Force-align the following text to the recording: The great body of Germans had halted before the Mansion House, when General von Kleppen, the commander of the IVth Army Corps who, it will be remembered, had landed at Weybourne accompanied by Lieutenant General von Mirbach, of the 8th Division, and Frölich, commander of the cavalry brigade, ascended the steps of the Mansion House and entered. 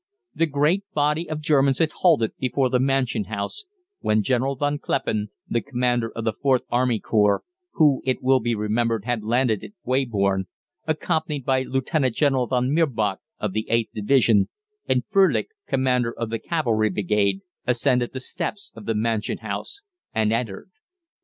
The 0.33 0.47
great 0.47 0.83
body 0.95 1.29
of 1.29 1.41
Germans 1.41 1.77
had 1.77 1.91
halted 1.91 2.31
before 2.39 2.71
the 2.71 2.79
Mansion 2.79 3.25
House, 3.25 3.65
when 3.99 4.23
General 4.23 4.55
von 4.55 4.79
Kleppen, 4.79 5.27
the 5.47 5.61
commander 5.61 6.11
of 6.15 6.23
the 6.23 6.33
IVth 6.33 6.61
Army 6.71 6.99
Corps 6.99 7.43
who, 7.73 8.01
it 8.03 8.17
will 8.23 8.39
be 8.39 8.55
remembered, 8.55 9.05
had 9.05 9.23
landed 9.23 9.63
at 9.63 9.73
Weybourne 9.83 10.45
accompanied 10.87 11.45
by 11.45 11.61
Lieutenant 11.61 12.15
General 12.15 12.47
von 12.47 12.71
Mirbach, 12.71 13.19
of 13.37 13.53
the 13.53 13.67
8th 13.69 13.91
Division, 13.93 14.49
and 14.89 15.03
Frölich, 15.07 15.49
commander 15.67 16.11
of 16.11 16.31
the 16.31 16.39
cavalry 16.39 16.89
brigade, 16.89 17.41
ascended 17.67 18.11
the 18.11 18.19
steps 18.19 18.71
of 18.73 18.85
the 18.87 18.95
Mansion 18.95 19.37
House 19.43 19.81
and 20.15 20.33
entered. 20.33 20.71